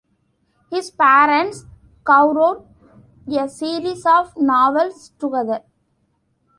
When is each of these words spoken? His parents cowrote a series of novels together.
His 0.71 0.89
parents 0.89 1.65
cowrote 2.05 2.65
a 3.27 3.47
series 3.47 4.03
of 4.03 4.35
novels 4.35 5.11
together. 5.19 5.61